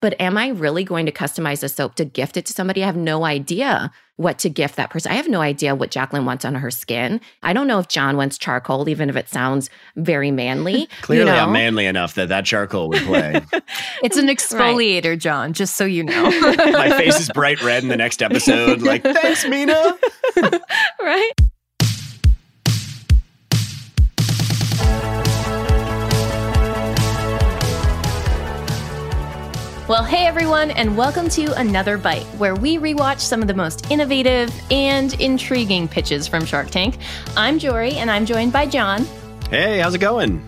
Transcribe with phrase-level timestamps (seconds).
[0.00, 2.82] but am I really going to customize a soap to gift it to somebody?
[2.82, 5.12] I have no idea what to gift that person.
[5.12, 7.20] I have no idea what Jacqueline wants on her skin.
[7.42, 10.88] I don't know if Jon wants charcoal, even if it sounds very manly.
[11.02, 11.44] Clearly, you know?
[11.44, 13.40] I'm manly enough that that charcoal would play.
[14.02, 16.24] It's an exfoliator, Jon, just so you know.
[16.24, 18.80] My face is bright red in the next episode.
[18.80, 19.98] Like, thanks, Minna.
[21.00, 21.32] right?
[29.88, 33.90] Well, hey everyone, and welcome to another bite where we rewatch some of the most
[33.90, 36.98] innovative and intriguing pitches from Shark Tank.
[37.38, 39.06] I'm Jorie, and I'm joined by Jon,
[39.48, 40.46] Hey, how's it going?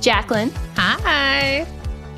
[0.00, 1.66] Jacqueline, Hi.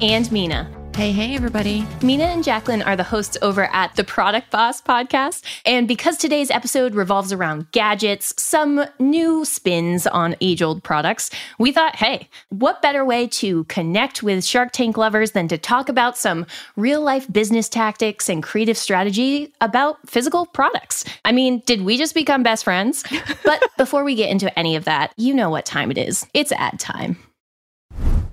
[0.00, 0.70] and Minna.
[1.00, 1.86] Hey, hey, everybody.
[2.02, 5.42] Minna and Jacqueline are the hosts over at the Product Boss podcast.
[5.64, 11.72] And because today's episode revolves around gadgets, some new spins on age old products, we
[11.72, 16.18] thought, hey, what better way to connect with Shark Tank lovers than to talk about
[16.18, 16.44] some
[16.76, 21.06] real life business tactics and creative strategy about physical products?
[21.24, 23.04] I mean, did we just become best friends?
[23.46, 26.26] but before we get into any of that, you know what time it is.
[26.34, 27.16] It's ad time.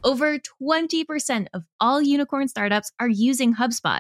[0.08, 4.00] Over 20% of all unicorn startups are using HubSpot,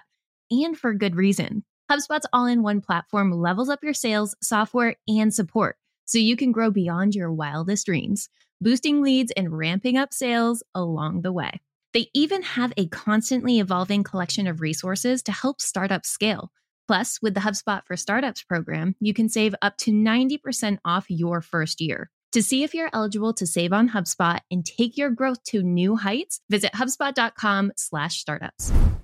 [0.50, 1.66] and for good reason.
[1.91, 6.53] HubSpot's all in one platform levels up your sales, software, and support so you can
[6.53, 8.30] grow beyond your wildest dreams,
[8.61, 11.59] boosting leads and ramping up sales along the way.
[11.94, 16.53] They even have a constantly evolving collection of resources to help startups scale.
[16.88, 21.41] Plus, with the HubSpot for Startups program, you can save up to 90% off your
[21.41, 22.09] first year.
[22.38, 25.96] To see if you're eligible to save on HubSpot and take your growth to new
[25.96, 28.97] heights, visit hubspot.com/startups.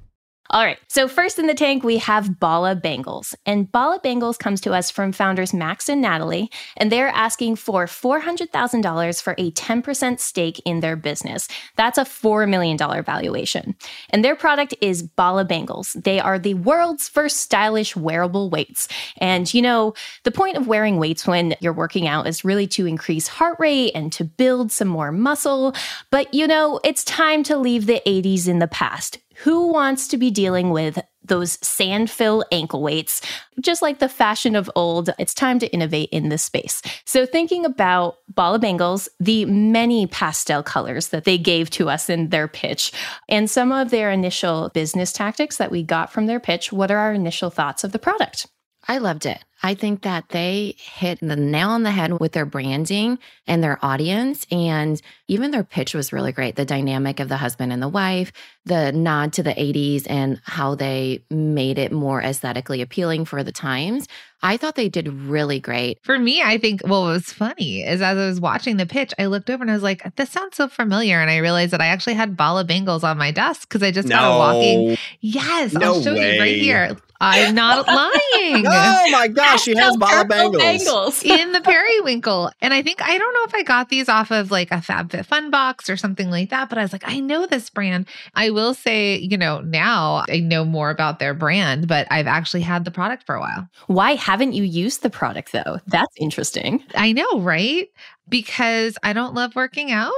[0.54, 0.78] All right.
[0.88, 3.34] So first in the tank, we have Bala Bangles.
[3.44, 7.88] And Bala Bangles comes to us from founders Max and Natalie, and they're asking for
[7.88, 11.48] $400,000 for a 10% stake in their business.
[11.76, 13.76] That's a $4 million valuation.
[14.12, 15.94] And their product is Bala Bangles.
[15.94, 18.88] They are the world's first stylish wearable weights.
[19.18, 22.86] And you know, the point of wearing weights when you're working out is really to
[22.86, 25.74] increase heart rate and to build some more muscle.
[26.12, 29.18] But you know, it's time to leave the 80s in the past.
[29.44, 33.22] Who wants to be dealing with those sand fill ankle weights?
[33.60, 36.82] Just like the fashion of old, it's time to innovate in this space.
[37.04, 42.30] So, thinking about Bala Bangles, the many pastel colors that they gave to us in
[42.30, 42.94] their pitch,
[43.28, 46.98] and some of their initial business tactics that we got from their pitch, what are
[46.98, 48.48] our initial thoughts of the product?
[48.88, 49.44] I loved it.
[49.66, 53.80] I think that they hit the nail on the head with their branding and their
[53.84, 54.46] audience.
[54.52, 56.58] And even their pitch was really great.
[56.58, 58.34] The dynamic of the husband and the wife,
[58.66, 63.54] the nod to the 80s and how they made it more aesthetically appealing for the
[63.54, 64.08] times.
[64.42, 66.00] I thought they did really great.
[66.04, 69.28] For me, I think what was funny is as I was watching the pitch, I
[69.28, 71.22] looked over and I was like, this sounds so familiar.
[71.22, 74.10] And I realized that I actually had Bala Bangles on my desk because I just
[74.10, 74.98] got a walking.
[75.22, 76.34] Yes, No I'll show way.
[76.36, 76.98] you right here.
[77.24, 78.66] I'm not lying.
[78.68, 80.58] Oh my gosh, she has Bala Bangles.
[80.58, 81.24] bangles.
[81.24, 82.52] in the periwinkle.
[82.62, 85.50] And I think I don't know if I got these off of like a FabFitFun
[85.52, 88.08] box or something like that, but I was like, I know this brand.
[88.36, 92.62] I will say, you know, now I know more about their brand, but I've actually
[92.62, 93.68] had the product for a while.
[93.88, 95.80] Why haven't you used the product though?
[95.88, 96.84] That's interesting.
[96.96, 97.88] I know, right?
[98.30, 100.12] Because I don't love working out.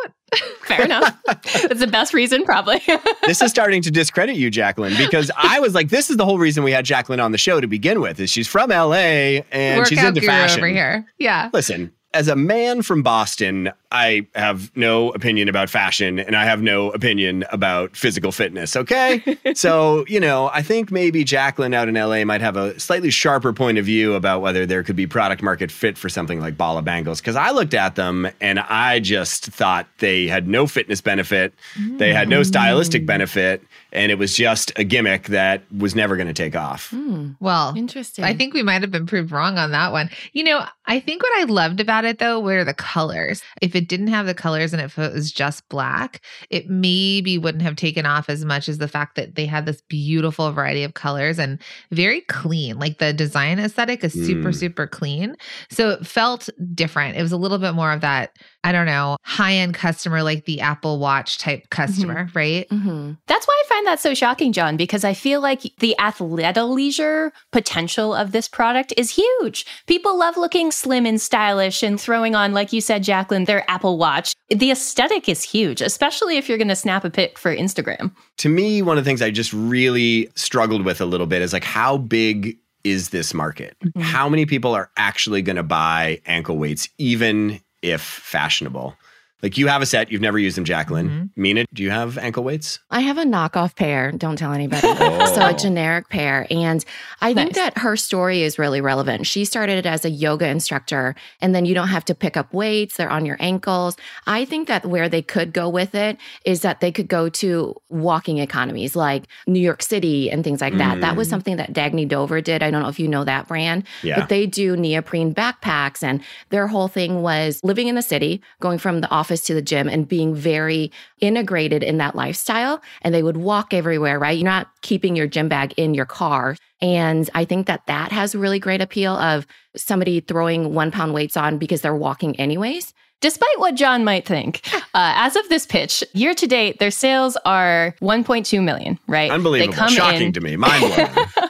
[0.61, 1.17] Fair enough.
[1.25, 2.81] That's the best reason, probably.
[3.25, 6.39] this is starting to discredit you, Jacqueline, because I was like, this is the whole
[6.39, 8.19] reason we had Jacqueline on the show to begin with.
[8.19, 10.59] Is she's from LA and she's into guru fashion.
[10.59, 11.05] over here.
[11.19, 11.49] Yeah.
[11.53, 16.61] Listen, as a man from Boston, I have no opinion about fashion and I have
[16.61, 18.75] no opinion about physical fitness.
[18.75, 19.37] Okay.
[19.55, 23.53] so, you know, I think maybe Jacqueline out in LA might have a slightly sharper
[23.53, 26.81] point of view about whether there could be product market fit for something like Bala
[26.81, 27.21] Bangles.
[27.21, 31.53] Cause I looked at them and I just thought they had no fitness benefit,
[31.97, 33.63] they had no stylistic benefit,
[33.93, 36.89] and it was just a gimmick that was never going to take off.
[36.89, 38.25] Hmm, Well, interesting.
[38.25, 40.09] I think we might have been proved wrong on that one.
[40.33, 43.41] You know, I think what I loved about it though were the colors.
[43.61, 47.61] If it didn't have the colors and if it was just black, it maybe wouldn't
[47.63, 50.93] have taken off as much as the fact that they had this beautiful variety of
[50.93, 51.61] colors and
[51.91, 52.77] very clean.
[52.79, 54.55] Like the design aesthetic is super, Mm.
[54.55, 55.35] super clean.
[55.69, 57.17] So it felt different.
[57.17, 60.45] It was a little bit more of that, I don't know, high end customer, like
[60.45, 62.67] the Apple Watch type customer, right?
[62.69, 67.31] hmm That's why I find that so shocking, Jon, because I feel like the athleisure
[67.51, 69.65] potential of this product is huge.
[69.87, 73.97] People love looking slim and stylish and throwing on, like you said, Jacqueline, their Apple
[73.97, 74.33] Watch.
[74.49, 78.11] The aesthetic is huge, especially if you're going to snap a pic for Instagram.
[78.37, 81.53] to me, one of the things I just really struggled with a little bit is
[81.53, 83.75] like how big is this market?
[83.83, 84.01] Mhm.
[84.01, 88.97] How many people are actually going to buy ankle weights, even if fashionable?
[89.43, 91.09] Like you have a set, you've never used them, Jacqueline.
[91.09, 91.29] Mhm.
[91.35, 92.79] Minna, do you have ankle weights?
[92.89, 94.11] I have a knockoff pair.
[94.11, 94.81] Don't tell anybody.
[95.35, 95.49] So Oh.
[95.49, 96.47] a generic pair.
[96.49, 96.83] And
[97.21, 99.27] I think that her story is really relevant.
[99.27, 102.95] She started as a yoga instructor, and then you don't have to pick up weights,
[102.95, 103.97] they're on your ankles.
[104.25, 107.75] I think that where they could go with it is that they could go to
[107.89, 111.01] walking economies like New York City and things like that.
[111.01, 111.31] That was Mm.
[111.31, 112.63] something that Dagne Dover did.
[112.63, 114.19] I don't know if you know that brand, Yeah.
[114.21, 116.01] but they do neoprene backpacks.
[116.01, 119.61] And their whole thing was living in the city, going from the office to the
[119.61, 122.81] gym, and being very integrated in that lifestyle.
[123.01, 124.37] And they would walk everywhere, right?
[124.37, 126.55] You're not keeping your gym bag in your car.
[126.81, 131.37] And I think that that has really great appeal of somebody throwing one pound weights
[131.37, 132.93] on because they're walking anyways.
[133.21, 137.37] Despite what Jon might think, uh, as of this pitch, year to date, their sales
[137.45, 139.31] are 1.2 million, right?
[139.31, 139.71] Unbelievable.
[139.71, 140.55] They come Shocking in, to me.
[140.57, 141.27] Mind blowing.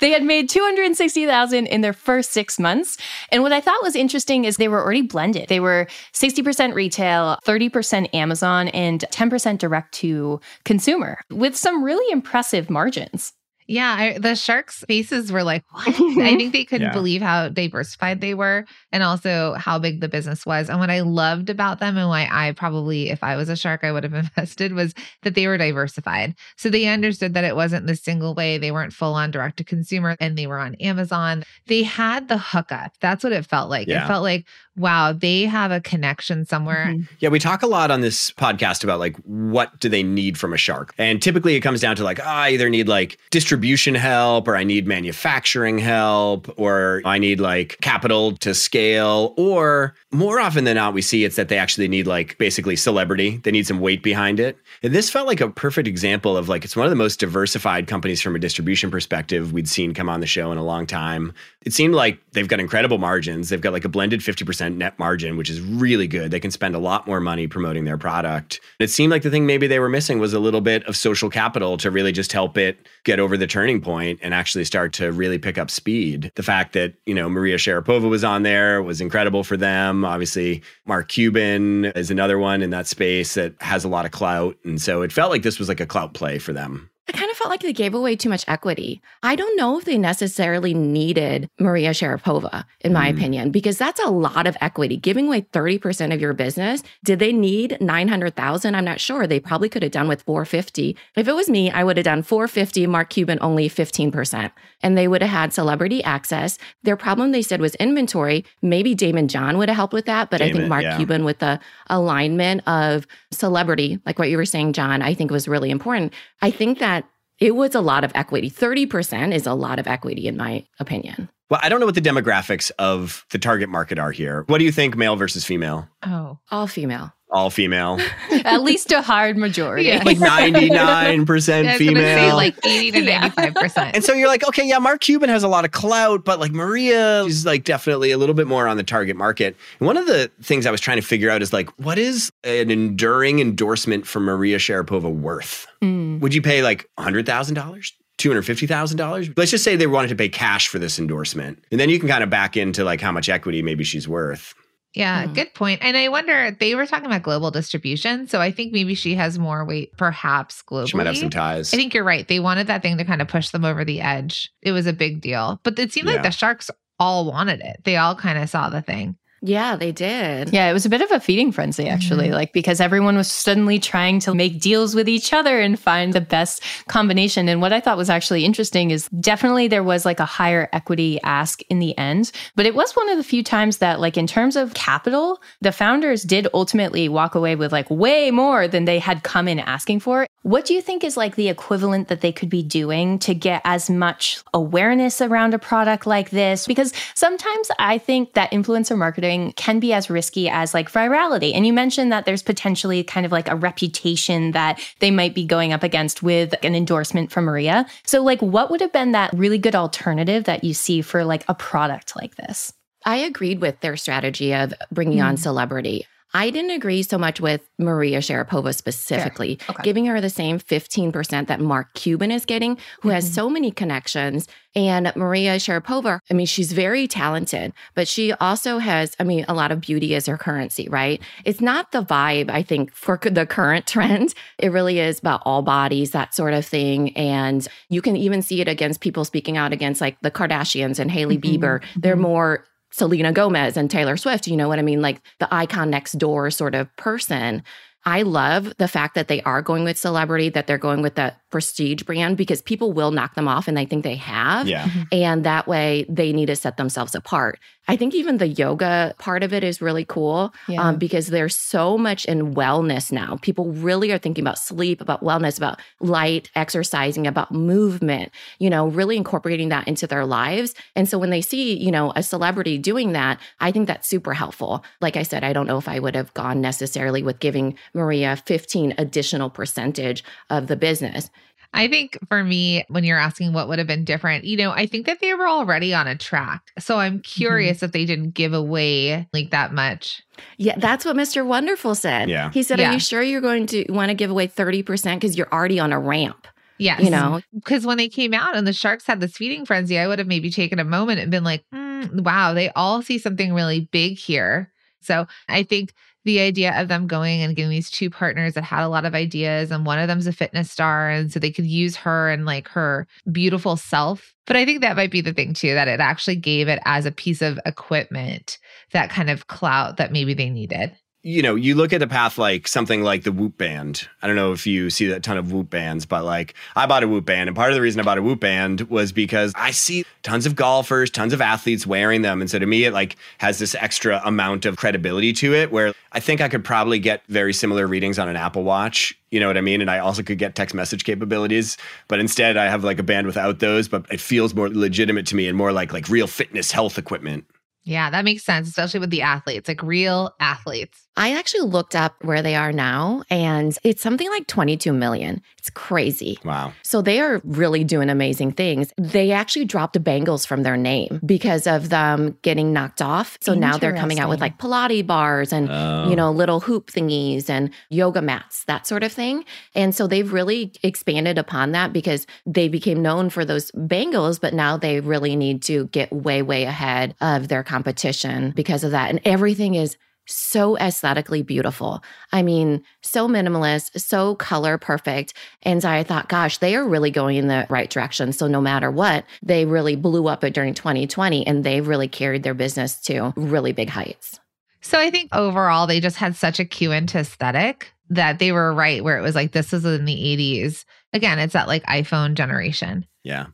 [0.00, 2.96] they had made 260,000 in their first 6 months.
[3.30, 5.48] And what I thought was interesting is they were already blended.
[5.48, 12.70] They were 60% retail, 30% Amazon, and 10% direct to consumer with some really impressive
[12.70, 13.32] margins.
[13.66, 15.88] Yeah, I, the sharks' faces were like, what?
[15.88, 15.92] I
[16.36, 16.92] think they couldn't Yeah.
[16.92, 20.68] believe how diversified they were and also how big the business was.
[20.68, 23.82] And what I loved about them and why I probably, if I was a shark,
[23.82, 26.34] I would have invested was that they were diversified.
[26.56, 28.58] So they understood that it wasn't the single way.
[28.58, 31.42] They weren't full on direct to consumer and they were on Amazon.
[31.66, 32.92] They had the hookup.
[33.00, 33.88] That's what it felt like.
[33.88, 34.04] Yeah.
[34.04, 34.46] It felt like,
[34.76, 36.86] wow, they have a connection somewhere.
[36.88, 37.08] Mhm.
[37.20, 40.52] Yeah, we talk a lot on this podcast about like what do they need from
[40.52, 40.92] a shark?
[40.98, 44.56] And typically it comes down to like, oh, I either need like distribution help or
[44.56, 50.76] I need manufacturing help or I need like capital to scale or more often than
[50.76, 53.38] not we see it's that they actually need like basically celebrity.
[53.44, 54.56] They need some weight behind it.
[54.82, 57.86] And this felt like a perfect example of like it's one of the most diversified
[57.86, 61.32] companies from a distribution perspective we'd seen come on the show in a long time.
[61.64, 63.48] It seemed like they've got incredible margins.
[63.48, 66.30] They've got like a blended 50% net margin, which is really good.
[66.30, 68.60] They can spend a lot more money promoting their product.
[68.78, 71.30] It seemed like the thing maybe they were missing was a little bit of social
[71.30, 75.12] capital to really just help it get over the turning point and actually start to
[75.12, 76.32] really pick up speed.
[76.34, 80.04] The fact that, you know, Maria Sharapova was on there was incredible for them.
[80.04, 84.56] Obviously, Mark Cuban is another one in that space that has a lot of clout.
[84.64, 86.90] And so it felt like this was like a clout play for them.
[87.06, 89.02] I kind of felt like they gave away too much equity.
[89.22, 93.16] I don't know if they necessarily needed Maria Sharapova, in my Mm.
[93.16, 94.96] opinion, because that's a lot of equity.
[94.96, 96.82] Giving away 30% of your business.
[97.04, 98.74] Did they need 900,000?
[98.74, 99.26] I'm not sure.
[99.26, 100.96] They probably could have done with 450.
[101.14, 104.52] If it was me, I would have done 450, Mark Cuban only 15%.
[104.82, 106.58] And they would have had celebrity access.
[106.84, 108.44] Their problem, they said, was inventory.
[108.62, 110.96] Maybe Daymond John would have helped with that, but I think Mark yeah.
[110.96, 115.48] Cuban with the alignment of celebrity, like what you were saying, Jon, I think was
[115.48, 116.12] really important.
[116.40, 116.93] I think that
[117.38, 118.50] it was a lot of equity.
[118.50, 121.28] 30% is a lot of equity, in my opinion.
[121.50, 124.44] Well, I don't know what the demographics of the target market are here.
[124.46, 125.88] What do you think, male versus female?
[126.02, 126.38] Oh.
[126.50, 127.13] All female.
[127.34, 127.98] All female,
[128.30, 129.88] At least a hard majority.
[129.88, 130.02] Yeah.
[130.04, 132.36] like ninety nine I percent was gonna say female.
[132.36, 133.90] like 80 to 95%.
[133.94, 136.52] and so you're like, okay, yeah, Mark Cuban has a lot of clout, but like
[136.52, 139.56] Maria is like definitely a little bit more on the target market.
[139.80, 142.30] And one of the things I was trying to figure out is like, what is
[142.44, 145.66] an enduring endorsement for Maria Sharapova worth?
[145.82, 146.20] Mm.
[146.20, 147.92] Would you pay like hundred thousand dollars?
[148.18, 149.34] $250,000?
[149.36, 151.62] Let's just say they wanted to pay cash for this endorsement.
[151.70, 154.54] And then you can kind of back into like how much equity maybe she's worth.
[154.94, 155.32] Yeah, Hmm.
[155.32, 155.80] good point.
[155.82, 158.28] And I wonder, they were talking about global distribution.
[158.28, 160.88] So I think maybe she has more weight, perhaps globally.
[160.90, 161.74] She might have some ties.
[161.74, 162.26] I think you're right.
[162.28, 164.50] They wanted that thing to kind of push them over the edge.
[164.62, 165.60] It was a big deal.
[165.64, 166.14] But it seemed Yeah.
[166.14, 167.78] like the Sharks all wanted it.
[167.84, 169.16] They all kind of saw the thing.
[169.46, 170.54] Yeah, they did.
[170.54, 172.32] Yeah, it was a bit of a feeding frenzy, actually, Mhm.
[172.32, 176.22] like because everyone was suddenly trying to make deals with each other and find the
[176.22, 177.46] best combination.
[177.50, 181.20] And what I thought was actually interesting is definitely there was like a higher equity
[181.24, 182.32] ask in the end.
[182.56, 185.72] But it was one of the few times that, like, in terms of capital, the
[185.72, 190.00] founders did ultimately walk away with like way more than they had come in asking
[190.00, 190.26] for.
[190.42, 193.60] What do you think is like the equivalent that they could be doing to get
[193.64, 196.66] as much awareness around a product like this?
[196.66, 201.54] Because sometimes I think that influencer marketing can be as risky as like virality.
[201.54, 205.44] And you mentioned that there's potentially kind of like a reputation that they might be
[205.44, 207.86] going up against with an endorsement from Maria.
[208.04, 211.44] So, like, what would have been that really good alternative that you see for like
[211.48, 212.72] a product like this?
[213.04, 215.42] I agreed with their strategy of bringing on Hmm.
[215.42, 216.06] celebrity.
[216.34, 219.82] I didn't agree so much with Maria Sharapova specifically, Okay.
[219.84, 223.34] giving her the same 15% that Mark Cuban is getting, who has Mhm.
[223.34, 224.48] so many connections.
[224.76, 229.54] And Maria Sharapova, I mean, she's very talented, but she also has, I mean, a
[229.54, 231.22] lot of beauty as her currency, right?
[231.44, 234.34] It's not the vibe, I think, for the current trend.
[234.58, 237.16] It really is about all bodies, that sort of thing.
[237.16, 241.10] And you can even see it against people speaking out against like the Kardashians and
[241.12, 241.42] Hailey Mhm.
[241.60, 241.80] Bieber.
[241.96, 242.20] They're Mhm.
[242.20, 242.64] more
[242.94, 245.02] Selena Gomez and Taylor Swift, you know what I mean?
[245.02, 247.64] Like the icon next door sort of person.
[248.04, 251.40] I love the fact that they are going with celebrity, that they're going with that
[251.54, 254.66] prestige brand because people will knock them off and they think they have.
[254.66, 254.88] Yeah.
[255.12, 257.60] And that way they need to set themselves apart.
[257.86, 260.82] I think even the yoga part of it is really cool Yeah.
[260.88, 263.38] um, because there's so much in wellness now.
[263.42, 268.88] People really are thinking about sleep, about wellness, about light, exercising, about movement, you know,
[268.88, 270.74] really incorporating that into their lives.
[270.96, 274.32] And so when they see, you know, a celebrity doing that, I think that's super
[274.34, 274.82] helpful.
[275.00, 278.34] Like I said, I don't know if I would have gone necessarily with giving Maria
[278.34, 281.30] 15 additional percentage of the business.
[281.74, 284.86] I think for me, when you're asking what would have been different, you know, I
[284.86, 286.62] think that they were already on a track.
[286.78, 290.22] So I'm curious if they didn't give away like that much.
[290.56, 291.44] Yeah, that's what Mr.
[291.44, 292.30] Wonderful said.
[292.30, 292.50] Yeah.
[292.52, 292.90] He said, Yeah.
[292.90, 295.92] Are you sure you're going to want to give away 30% because you're already on
[295.92, 296.46] a ramp?
[296.78, 297.02] Yes.
[297.02, 300.06] You know, because when they came out and the sharks had this feeding frenzy, I
[300.06, 303.52] would have maybe taken a moment and been like, "Hmm, wow, they all see something
[303.52, 304.72] really big here.
[305.00, 305.92] So I think
[306.24, 309.14] the idea of them going and getting these two partners that had a lot of
[309.14, 312.46] ideas, and one of them's a fitness star, and so they could use her and
[312.46, 314.34] like her beautiful self.
[314.46, 317.06] But I think that might be the thing too, that it actually gave it as
[317.06, 318.58] a piece of equipment
[318.92, 320.96] that kind of clout that maybe they needed.
[321.24, 324.06] You know, you look at the path like something like the Whoop band.
[324.20, 327.02] I don't know if you see a ton of Whoop bands, but like I bought
[327.02, 329.54] a Whoop band, and part of the reason I bought a Whoop band was because
[329.56, 332.92] I see tons of golfers, tons of athletes wearing them, and so to me, it
[332.92, 335.72] like has this extra amount of credibility to it.
[335.72, 339.18] Where I think I could probably get very similar readings on an Apple Watch.
[339.30, 339.80] You know what I mean?
[339.80, 343.26] And I also could get text message capabilities, but instead I have like a band
[343.26, 343.88] without those.
[343.88, 347.46] But it feels more legitimate to me and more like like real fitness health equipment.
[347.84, 351.00] Yeah, that makes sense, especially with the athletes, like real athletes.
[351.16, 355.42] I actually looked up where they are now and it's something like 22 million.
[355.58, 356.38] It's crazy.
[356.44, 356.72] Wow.
[356.82, 358.92] So they are really doing amazing things.
[358.98, 363.38] They actually dropped Bangles from their name because of them getting knocked off.
[363.40, 366.08] So now they're coming out with like Pilates bars and Oh.
[366.10, 369.44] you know little hoop thingies and yoga mats, that sort of thing.
[369.74, 374.52] And so they've really expanded upon that because they became known for those Bangles, but
[374.52, 379.10] now they really need to get way way ahead of their competition because of that.
[379.10, 382.02] And everything is so aesthetically beautiful.
[382.32, 385.34] I mean, so minimalist, so color perfect.
[385.62, 388.32] And I thought, gosh, they are really going in the right direction.
[388.32, 392.44] So no matter what, they really blew up it during 2020 and they really carried
[392.44, 394.38] their business to really big heights.
[394.80, 398.72] So I think overall they just had such a cue into aesthetic that they were
[398.72, 400.84] right where it was like this was in the 80s.
[401.12, 403.04] Again, it's that like iPhone generation.
[403.24, 403.46] Yeah.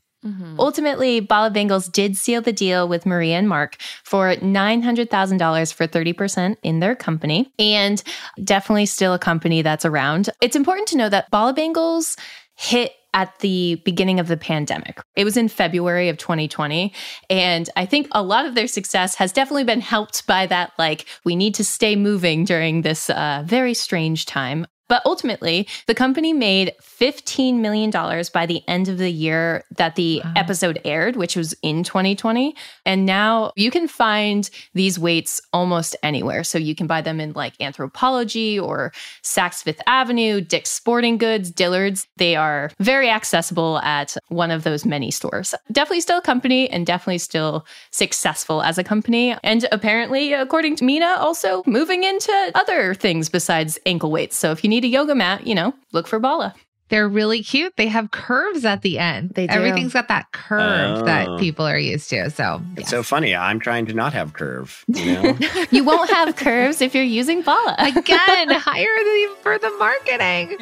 [0.58, 6.56] Ultimately, Bala Bangles did seal the deal with Maria and Mark for $900,000 for 30%
[6.62, 8.02] in their company, and
[8.44, 10.28] definitely still a company that's around.
[10.42, 12.16] It's important to know that Bala Bangles
[12.56, 15.00] hit at the beginning of the pandemic.
[15.16, 16.92] It was in February of 2020.
[17.28, 21.06] And I think a lot of their success has definitely been helped by that, like,
[21.24, 24.66] we need to stay moving during this uh, very strange time.
[24.90, 27.90] But ultimately, the company made $15 million
[28.34, 30.32] by the end of the year that the Wow.
[30.36, 32.54] episode aired, which was in 2020.
[32.84, 36.42] And now you can find these weights almost anywhere.
[36.42, 38.92] So you can buy them in like Anthropologie or
[39.22, 42.08] Saks Fifth Avenue, Dick's Sporting Goods, Dillard's.
[42.16, 45.54] They are very accessible at one of those many stores.
[45.70, 49.36] Definitely still a company and definitely still successful as a company.
[49.44, 54.36] And apparently, according to Minna, also moving into other things besides ankle weights.
[54.36, 56.54] So if you need a yoga mat, you know, look for Bala.
[56.88, 57.74] They're really cute.
[57.76, 59.30] They have curves at the end.
[59.36, 59.52] They do.
[59.54, 61.04] Everything's got that curve Oh.
[61.04, 62.30] that people are used to.
[62.30, 62.90] So It's yes.
[62.90, 63.32] so funny.
[63.36, 64.84] I'm trying to not have curve.
[64.96, 65.38] You know?
[65.70, 67.76] You won't have curves if you're using Bala.
[67.78, 70.58] again, hire the for the marketing.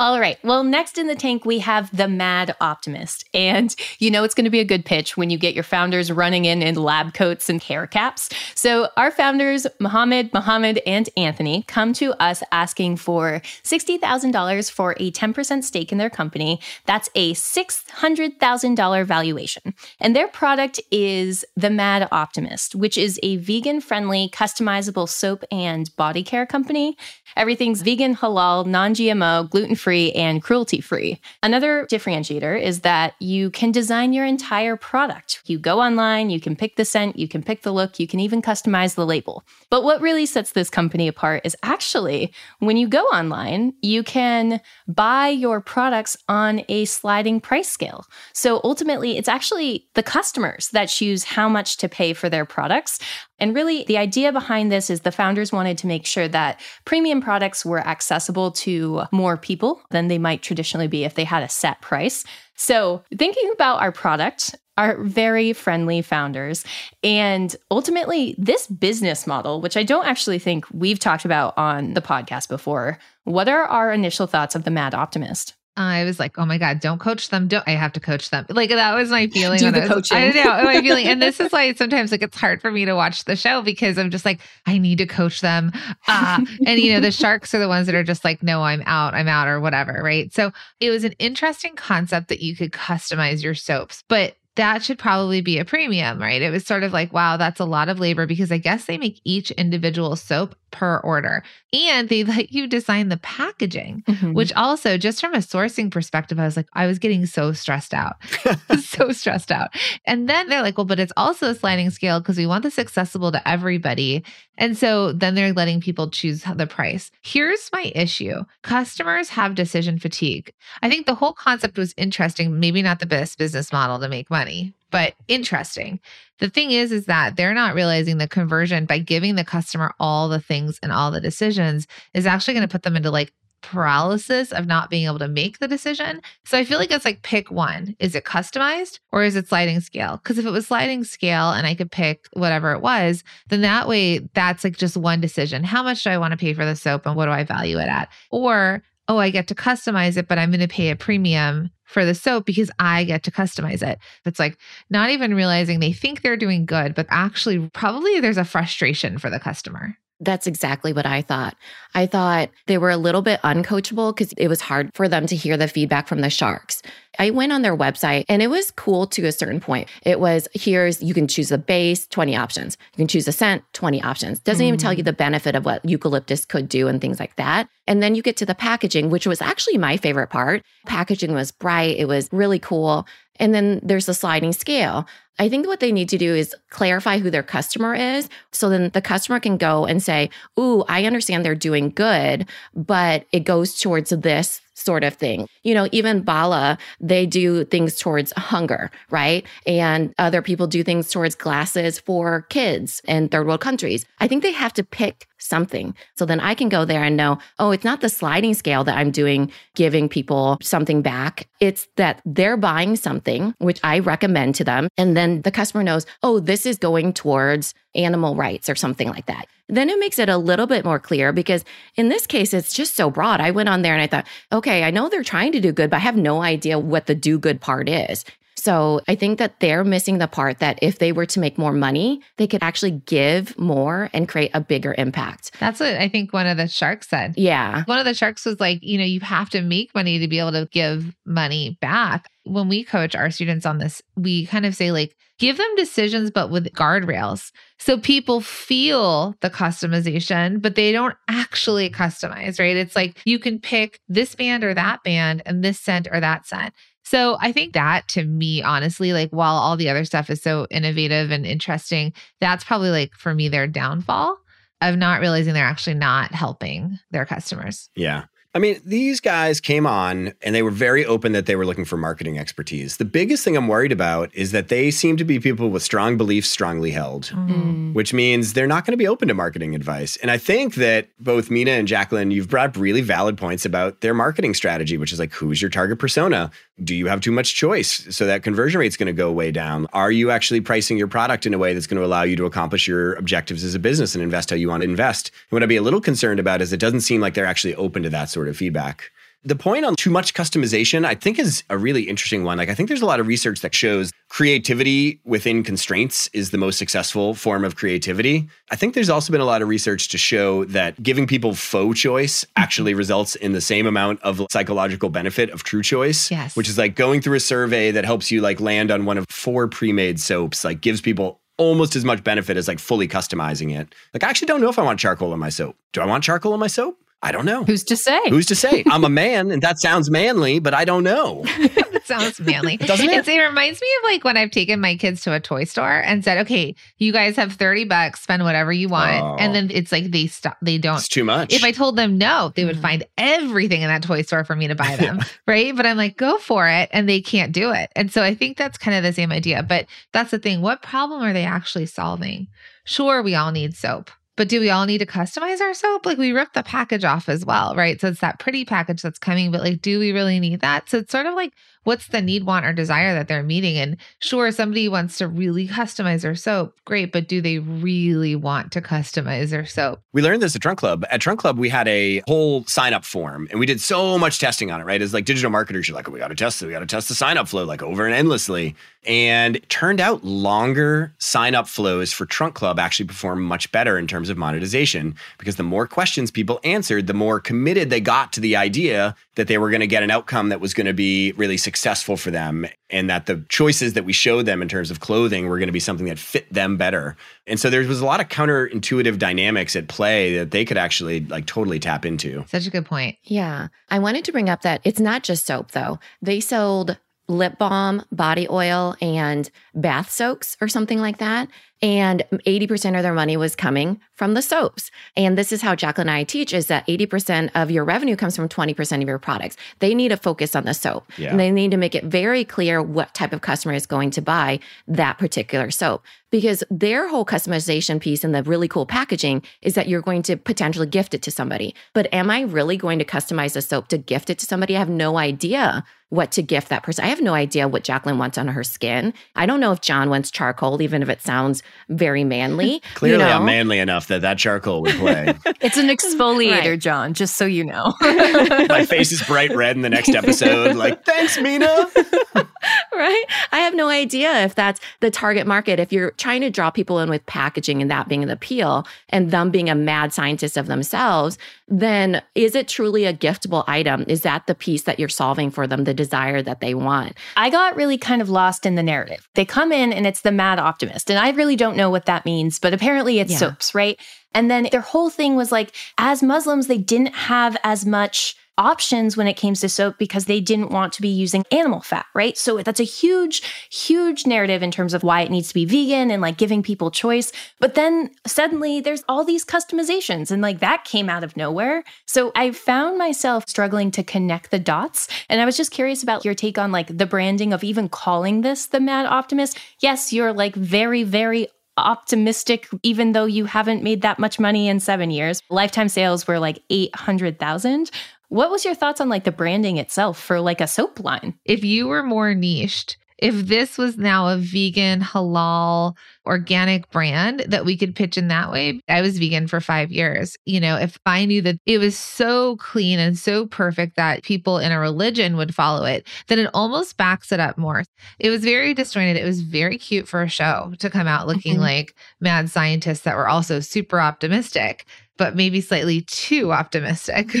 [0.00, 0.38] All right.
[0.42, 3.28] Well, next in the tank, we have the Mad Optimist.
[3.34, 6.10] And you know it's going to be a good pitch when you get your founders
[6.10, 8.30] running in in lab coats and hair caps.
[8.54, 15.10] So, our founders, Mohammed, Mohammed, and Anthony, come to us asking for $60,000 for a
[15.10, 16.60] 10% stake in their company.
[16.86, 19.74] That's a $600,000 valuation.
[20.00, 25.94] And their product is the Mad Optimist, which is a vegan friendly, customizable soap and
[25.96, 26.96] body care company.
[27.36, 31.20] Everything's vegan, halal, non GMO, gluten free, and cruelty free.
[31.42, 35.42] Another differentiator is that you can design your entire product.
[35.46, 38.20] You go online, you can pick the scent, you can pick the look, you can
[38.20, 39.44] even customize the label.
[39.70, 44.60] But what really sets this company apart is actually when you go online, you can
[44.86, 48.04] buy your products on a sliding price scale.
[48.32, 52.98] So ultimately, it's actually the customers that choose how much to pay for their products.
[53.38, 57.20] And really, the idea behind this is the founders wanted to make sure that premium
[57.20, 61.48] products were accessible to more people than they might traditionally be if they had a
[61.48, 62.24] set price.
[62.56, 66.64] So, thinking about our product, our very friendly founders,
[67.02, 72.02] and ultimately this business model, which I don't actually think we've talked about on the
[72.02, 75.54] podcast before, what are our initial thoughts of the Mad Optimist?
[75.76, 77.48] I was like, oh my God, don't coach them.
[77.48, 78.44] Don't I have to coach them?
[78.48, 79.58] Like that was my feeling.
[79.58, 80.16] Do the I was- coaching.
[80.16, 81.06] I know my feeling.
[81.06, 83.96] And this is why sometimes like it's hard for me to watch the show because
[83.96, 85.72] I'm just like, I need to coach them.
[86.08, 88.82] Uh, and you know, the sharks are the ones that are just like, no, I'm
[88.84, 90.00] out, I'm out, or whatever.
[90.02, 90.32] Right.
[90.34, 94.98] So it was an interesting concept that you could customize your soaps, but that should
[94.98, 96.42] probably be a premium, right?
[96.42, 98.98] It was sort of like, wow, that's a lot of labor because I guess they
[98.98, 101.42] make each individual soap per order.
[101.72, 104.32] And they let you design the packaging Mm-hmm.
[104.34, 107.94] which also just from a sourcing perspective i was like i was getting so stressed
[107.94, 108.16] out
[108.80, 109.68] so stressed out.
[110.04, 112.78] And then they're like well but it's also a sliding scale because we want this
[112.78, 114.24] accessible to everybody.
[114.58, 117.10] And so then they're letting people choose the price.
[117.22, 118.44] Here's my issue.
[118.62, 120.52] Customers have decision fatigue.
[120.82, 124.28] I think the whole concept was interesting maybe not the best business model to make
[124.28, 124.49] money
[124.90, 126.00] but interesting
[126.38, 130.28] the thing is is that they're not realizing the conversion by giving the customer all
[130.28, 134.52] the things and all the decisions is actually going to put them into like paralysis
[134.52, 136.20] of not being able to make the decision.
[136.44, 137.96] So I feel like it's like pick one.
[137.98, 140.16] Is it customized or is it sliding scale?
[140.16, 143.88] Because if it was sliding scale and I could pick whatever it was, then that
[143.88, 145.64] way that's like just one decision.
[145.64, 147.78] How much do I want to pay for the soap and what do I value
[147.78, 148.08] it at?
[148.30, 152.04] Or oh, I get to customize it, but I'm going to pay a premium for
[152.04, 153.98] the soap because I get to customize it.
[154.24, 154.56] It's like
[154.88, 159.28] not even realizing they think they're doing good, but actually, probably there's a frustration for
[159.28, 159.96] the customer.
[160.20, 161.56] That's exactly what I thought.
[161.94, 165.34] I thought they were a little bit uncoachable because it was hard for them to
[165.34, 166.82] hear the feedback from the sharks.
[167.18, 169.88] I went on their website and it was cool to a certain point.
[170.02, 172.76] It was here's you can choose the base, 20 options.
[172.92, 174.38] You can choose a scent, 20 options.
[174.40, 175.06] Doesn't even tell you mm.
[175.06, 177.68] the benefit of what eucalyptus could do and things like that.
[177.86, 180.62] And then you get to the packaging, which was actually my favorite part.
[180.86, 183.06] Packaging was bright, it was really cool.
[183.36, 185.06] And then there's the sliding scale.
[185.38, 188.28] I think what they need to do is clarify who their customer is.
[188.52, 193.26] So then the customer can go and say, Ooh, I understand they're doing good, but
[193.32, 195.46] it goes towards this sort of thing.
[195.62, 199.46] You know, even Bala, they do things towards hunger, right?
[199.66, 204.06] And other people do things towards glasses for kids in third world countries.
[204.18, 205.94] I think they have to pick something.
[206.16, 208.96] So then I can go there and know, oh, it's not the sliding scale that
[208.96, 211.48] I'm doing, giving people something back.
[211.60, 214.88] It's that they're buying something, which I recommend to them.
[214.96, 219.26] And then the customer knows, oh, this is going towards animal rights or something like
[219.26, 219.46] that.
[219.68, 222.94] Then it makes it a little bit more clear because in this case, it's just
[222.94, 223.40] so broad.
[223.40, 225.90] I went on there and I thought, okay, I know they're trying to do good,
[225.90, 228.24] but I have no idea what the do good part is.
[228.60, 231.72] So I think that they're missing the part that if they were to make more
[231.72, 235.52] money, they could actually give more and create a bigger impact.
[235.58, 237.34] That's what I think one of the sharks said.
[237.38, 237.84] Yeah.
[237.84, 240.38] One of the sharks was like, you know, you have to make money to be
[240.38, 242.28] able to give money back.
[242.44, 246.30] When we coach our students on this, we kind of say, like, give them decisions,
[246.30, 247.52] but with guardrails.
[247.78, 252.76] So people feel the customization, but they don't actually customize, right?
[252.76, 256.46] It's like you can pick this band or that band and this scent or that
[256.46, 256.74] scent.
[257.10, 260.68] So I think that to me, honestly, like while all the other stuff is so
[260.70, 264.38] innovative and interesting, that's probably like for me their downfall
[264.80, 267.90] of not realizing they're actually not helping their customers.
[267.96, 268.26] Yeah.
[268.52, 271.84] I mean, these guys came on and they were very open that they were looking
[271.84, 272.96] for marketing expertise.
[272.96, 276.16] The biggest thing I'm worried about is that they seem to be people with strong
[276.16, 277.94] beliefs, strongly held, Mm.
[277.94, 280.16] which means they're not going to be open to marketing advice.
[280.16, 284.00] And I think that both Minna and Jacqueline, you've brought up really valid points about
[284.00, 286.50] their marketing strategy, which is like, who's your target persona?
[286.82, 288.06] Do you have too much choice?
[288.14, 289.86] So that conversion rate's going to go way down.
[289.92, 292.46] Are you actually pricing your product in a way that's going to allow you to
[292.46, 295.30] accomplish your objectives as a business and invest how you want to invest?
[295.50, 297.74] And what I'd be a little concerned about is it doesn't seem like they're actually
[297.76, 299.10] open to that sort of feedback.
[299.42, 302.56] The point on too much customization, I think, is a really interesting one.
[302.58, 306.58] Like, I think there's a lot of research that shows creativity within constraints is the
[306.58, 308.48] most successful form of creativity.
[308.70, 311.98] I think there's also been a lot of research to show that giving people faux
[311.98, 316.30] choice actually results in the same amount of psychological benefit of true choice.
[316.30, 316.56] Yes.
[316.56, 319.26] Which is like going through a survey that helps you like land on one of
[319.28, 323.94] four pre-made soaps, like gives people almost as much benefit as like fully customizing it.
[324.12, 325.76] Like, I actually don't know if I want charcoal in my soap.
[325.92, 326.98] Do I want charcoal in my soap?
[327.22, 327.64] I don't know.
[327.64, 328.18] Who's to say?
[328.30, 328.82] Who's to say?
[328.90, 331.42] I'm a man and that sounds manly, but I don't know.
[331.58, 332.76] that sounds manly.
[332.78, 333.12] Doesn't it?
[333.18, 336.00] It's, it reminds me of like when I've taken my kids to a toy store
[336.00, 339.22] and said, okay, you guys have 30 bucks, spend whatever you want.
[339.22, 339.36] Oh.
[339.38, 340.96] And then it's like they stop, they don't.
[340.96, 341.52] It's too much.
[341.52, 342.82] If I told them no, they would Mm.
[342.82, 345.18] find everything in that toy store for me to buy them.
[345.46, 345.76] right.
[345.76, 346.88] But I'm like, go for it.
[346.92, 347.90] And they can't do it.
[347.94, 349.62] And so I think that's kind of the same idea.
[349.62, 350.62] But that's the thing.
[350.62, 352.46] What problem are they actually solving?
[352.84, 354.10] Sure, we all need soap.
[354.40, 356.06] But do we all need to customize our soap?
[356.06, 358.00] Like we rip the package off as well, right?
[358.00, 360.88] So it's that pretty package that's coming, but like, do we really need that?
[360.88, 361.52] So it's sort of like
[361.84, 363.76] what's the need, want, or desire that they're meeting.
[363.76, 366.74] And sure, somebody wants to really customize their soap.
[366.84, 367.12] Great.
[367.12, 370.00] But do they really want to customize their soap?
[370.12, 371.04] We learned this at Trunk Club.
[371.10, 374.38] At Trunk Club, we had a whole sign up form and we did so much
[374.38, 375.00] testing on it, right?
[375.00, 376.66] As like digital marketers, you're like, oh, we got to test it.
[376.66, 378.74] We got to test the sign up flow like over and endlessly.
[379.06, 383.98] And it turned out longer sign up flows for Trunk Club actually perform much better
[383.98, 388.32] in terms of monetization because the more questions people answered, the more committed they got
[388.34, 390.92] to the idea that they were going to get an outcome that was going to
[390.92, 394.90] be really successful for them and that the choices that we showed them in terms
[394.90, 397.16] of clothing were going to be something that fit them better.
[397.46, 401.20] And so there was a lot of counterintuitive dynamics at play that they could actually
[401.20, 402.44] like totally tap into.
[402.48, 403.16] Such a good point.
[403.24, 403.68] Yeah.
[403.88, 405.98] I wanted to bring up that it's not just soap though.
[406.22, 406.98] They sold
[407.30, 411.48] lip balm, body oil, and bath soaks or something like that.
[411.80, 414.90] And 80% of their money was coming from the soaps.
[415.16, 418.36] And this is how Jacqueline and I teach is that 80% of your revenue comes
[418.36, 419.56] from 20% of your products.
[419.78, 421.10] They need to focus on the soap.
[421.16, 421.30] Yeah.
[421.30, 424.20] And they need to make it very clear what type of customer is going to
[424.20, 426.04] buy that particular soap.
[426.30, 430.36] Because their whole customization piece and the really cool packaging is that you're going to
[430.36, 431.74] potentially gift it to somebody.
[431.94, 434.76] But am I really going to customize a soap to gift it to somebody?
[434.76, 437.04] I have no idea what to gift that person.
[437.04, 439.14] I have no idea what Jacqueline wants on her skin.
[439.36, 442.82] I don't know if Jon wants charcoal, even if it sounds very manly.
[442.94, 443.36] Clearly, you know?
[443.36, 445.34] I'm manly enough that that charcoal would play.
[445.62, 446.78] It's an exfoliator, Right.
[446.80, 447.92] Jon, just so you know.
[448.00, 450.74] My face is bright red in the next episode.
[450.76, 451.66] Like, thanks, Minna.
[452.92, 453.24] right?
[453.52, 455.78] I have no idea if that's the target market.
[455.78, 459.30] If you're trying to draw people in with packaging and that being the appeal and
[459.30, 461.36] them being a mad scientist of themselves,
[461.68, 464.04] then is it truly a giftable item?
[464.08, 467.16] Is that the piece that you're solving for them, the desire that they want?
[467.36, 469.28] I got really kind of lost in the narrative.
[469.34, 471.10] They come in and it's the mad optimist.
[471.10, 473.38] And I really don't know what that means, but apparently it's Yeah.
[473.38, 473.99] soaps, right?
[474.34, 479.16] And then their whole thing was like, as Muslims, they didn't have as much options
[479.16, 482.36] when it came to soap because they didn't want to be using animal fat, right?
[482.36, 486.10] So that's a huge, huge narrative in terms of why it needs to be vegan
[486.10, 487.32] and like giving people choice.
[487.58, 491.82] But then suddenly there's all these customizations and like that came out of nowhere.
[492.06, 495.08] So I found myself struggling to connect the dots.
[495.30, 498.42] And I was just curious about your take on like the branding of even calling
[498.42, 499.58] this the Mad Optimist.
[499.80, 501.48] Yes, you're like very, very
[501.80, 505.42] optimistic, even though you haven't made that much money in seven years.
[505.50, 507.90] Lifetime sales were like 800,000.
[508.28, 511.34] What was your thoughts on like the branding itself for like a soap line?
[511.44, 515.94] If you were more niched, if this was now a vegan, halal,
[516.26, 520.36] organic brand that we could pitch in that way, I was vegan for five years.
[520.46, 524.58] You know, if I knew that it was so clean and so perfect that people
[524.58, 527.84] in a religion would follow it, then it almost backs it up more.
[528.18, 529.16] It was very disjointed.
[529.16, 531.60] It was very cute for a show to come out looking Mhm.
[531.60, 534.84] like mad scientists that were also super optimistic,
[535.18, 537.30] but maybe slightly too optimistic.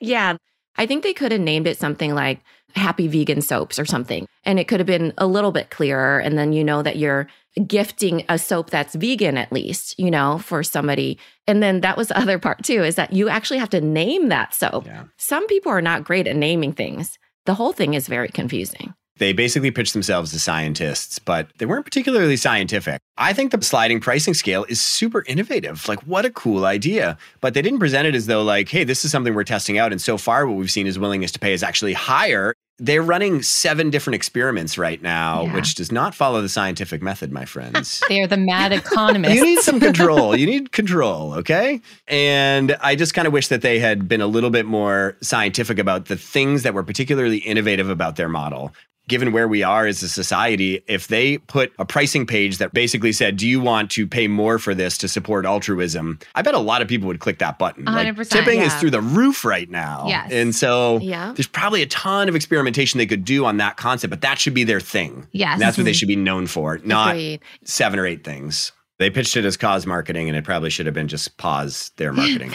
[0.00, 0.36] Yeah.
[0.78, 2.40] I think they could have named it something like
[2.76, 4.26] Happy Vegan Soaps or something.
[4.44, 6.18] And it could have been a little bit clearer.
[6.18, 7.26] And then you know that you're
[7.66, 11.18] gifting a soap that's vegan, at least, you know, for somebody.
[11.46, 14.28] And then that was the other part too, is that you actually have to name
[14.28, 14.86] that soap.
[14.86, 15.04] Yeah.
[15.16, 17.18] Some people are not great at naming things.
[17.46, 18.94] The whole thing is very confusing.
[19.18, 23.00] They basically pitched themselves as scientists, but they weren't particularly scientific.
[23.16, 25.88] I think the sliding pricing scale is super innovative.
[25.88, 27.16] Like, what a cool idea.
[27.40, 29.90] But they didn't present it as though, like, hey, this is something we're testing out.
[29.92, 32.52] And so far, what we've seen is willingness to pay is actually higher.
[32.78, 35.54] They're running seven different experiments right now, Yeah.
[35.54, 38.02] which does not follow the scientific method, my friends.
[38.10, 39.34] They are the mad economists.
[39.38, 40.36] you need some control.
[40.38, 41.80] You need control, okay?
[42.06, 45.78] And I just kind of wish that they had been a little bit more scientific
[45.78, 48.72] about the things that were particularly innovative about their model.
[49.08, 53.12] Given where we are as a society, if they put a pricing page that basically
[53.12, 56.18] said, Do you want to pay more for this to support altruism?
[56.34, 57.84] I bet a lot of people would click that button.
[57.84, 60.06] Like, 100%, tipping is through the roof right now.
[60.08, 60.32] Yes.
[60.32, 61.32] And so Yeah.
[61.36, 64.54] there's probably a ton of experimentation they could do on that concept, but that should
[64.54, 65.28] be their thing.
[65.32, 65.52] yes.
[65.52, 65.96] And that's what they mm-hmm.
[65.96, 67.40] should be known for, not Agreed.
[67.64, 68.72] seven or eight things.
[68.98, 72.12] They pitched it as cause marketing, and it probably should have been just pause their
[72.12, 72.52] marketing.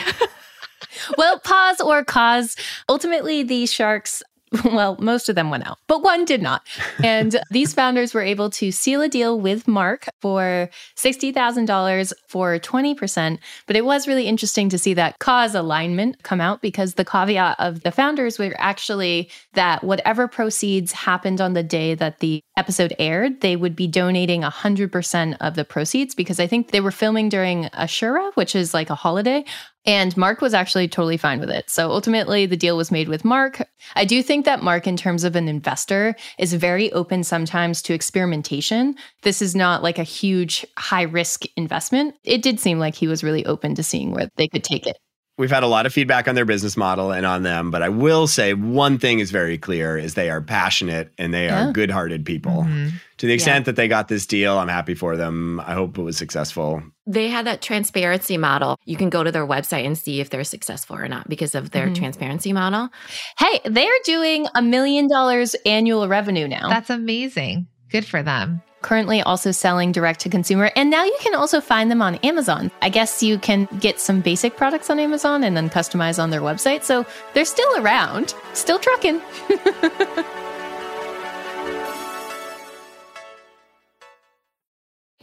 [1.17, 2.55] well, pause or cause.
[2.89, 4.23] Ultimately, the sharks,
[4.65, 6.61] well, most of them went out, but one did not.
[7.01, 13.39] And these founders were able to seal a deal with Mark for $60,000 for 20%.
[13.65, 17.59] But it was really interesting to see that cause alignment come out because the caveat
[17.59, 22.93] of the founders were actually that whatever proceeds happened on the day that the episode
[22.99, 27.29] aired, they would be donating 100% of the proceeds because I think they were filming
[27.29, 29.45] during Ashura, which is like a holiday.
[29.85, 31.69] And Mark was actually totally fine with it.
[31.69, 33.67] So ultimately, the deal was made with Mark.
[33.95, 37.93] I do think that Mark, in terms of an investor, is very open sometimes to
[37.93, 38.95] experimentation.
[39.23, 42.15] This is not like a huge high risk investment.
[42.23, 44.97] It did seem like he was really open to seeing where they could take it.
[45.37, 47.89] We've had a lot of feedback on their business model and on them, but I
[47.89, 51.69] will say one thing is very clear is they are passionate and they Yeah.
[51.69, 52.67] are good-hearted people.
[52.69, 52.91] Mhm.
[53.17, 55.59] To the extent that they got this deal, I'm happy for them.
[55.61, 56.83] I hope it was successful.
[57.11, 58.77] They had that transparency model.
[58.85, 61.71] You can go to their website and see if they're successful or not because of
[61.71, 61.95] their Mhm.
[61.95, 62.89] transparency model.
[63.37, 66.69] Hey, they're doing a million dollars annual revenue now.
[66.69, 67.67] That's amazing.
[67.91, 68.61] Good for them.
[68.83, 70.71] currently also selling direct to consumer.
[70.75, 72.71] And now you can also find them on Amazon.
[72.81, 76.41] I guess you can get some basic products on Amazon and then customize on their
[76.41, 76.81] website.
[76.83, 79.21] So they're still around, still trucking.